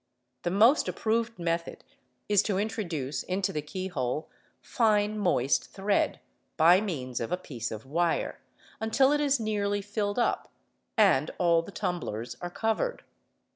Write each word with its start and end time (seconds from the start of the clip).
The 0.41 0.49
most 0.49 0.87
approved 0.87 1.37
method 1.37 1.83
is 2.27 2.41
to 2.41 2.57
introduce 2.57 3.21
into 3.21 3.53
the 3.53 3.61
keyhole 3.61 4.31
fine 4.59 5.15
moist 5.19 5.69
thread, 5.69 6.19
by 6.57 6.81
means 6.81 7.19
of 7.21 7.31
a 7.31 7.37
piece 7.37 7.69
of 7.69 7.85
wire, 7.85 8.39
until 8.79 9.11
it 9.11 9.21
is 9.21 9.39
nearly 9.39 9.83
filled 9.83 10.17
up, 10.17 10.49
and 10.97 11.29
all 11.37 11.61
the 11.61 11.71
tumblers 11.71 12.35
are 12.41 12.49
covered. 12.49 13.03